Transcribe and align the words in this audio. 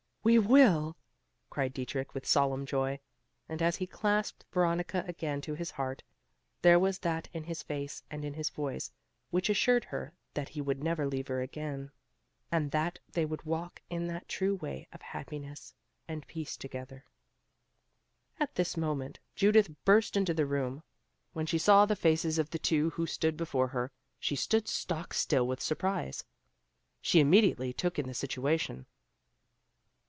"We 0.23 0.37
will," 0.37 0.97
cried 1.49 1.73
Dietrich, 1.73 2.13
with 2.13 2.27
solemn 2.27 2.67
joy; 2.67 2.99
and 3.49 3.59
as 3.59 3.77
he 3.77 3.87
clasped 3.87 4.45
Veronica 4.51 5.03
again 5.07 5.41
to 5.41 5.55
his 5.55 5.71
heart, 5.71 6.03
there 6.61 6.77
was 6.77 6.99
that 6.99 7.27
in 7.33 7.45
his 7.45 7.63
face 7.63 8.03
and 8.11 8.23
in 8.23 8.35
his 8.35 8.51
voice 8.51 8.91
which 9.31 9.49
assured 9.49 9.85
her 9.85 10.13
that 10.35 10.49
he 10.49 10.61
would 10.61 10.83
never 10.83 11.07
leave 11.07 11.27
her 11.29 11.41
again, 11.41 11.89
and 12.51 12.69
that 12.69 12.99
they 13.13 13.25
would 13.25 13.47
walk 13.47 13.81
in 13.89 14.05
that 14.09 14.29
true 14.29 14.53
way 14.57 14.87
of 14.93 15.01
happiness 15.01 15.73
and 16.07 16.27
peace 16.27 16.55
together. 16.55 17.03
At 18.39 18.53
this 18.53 18.77
moment 18.77 19.17
Judith 19.35 19.73
burst 19.85 20.15
into 20.15 20.35
the 20.35 20.45
room. 20.45 20.83
When 21.33 21.47
she 21.47 21.57
saw 21.57 21.87
the 21.87 21.95
faces 21.95 22.37
of 22.37 22.51
the 22.51 22.59
two 22.59 22.91
who 22.91 23.07
stood 23.07 23.35
before 23.35 23.69
her, 23.69 23.91
she 24.19 24.35
stood 24.35 24.67
stock 24.67 25.15
still 25.15 25.47
with 25.47 25.61
surprise! 25.61 26.23
She 27.01 27.19
immediately 27.19 27.73
took 27.73 27.97
in 27.97 28.05
the 28.05 28.13
situation. 28.13 28.85